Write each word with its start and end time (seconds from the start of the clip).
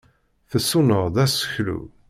Tessuneɣ-d 0.51 1.15
aseklu. 1.23 1.79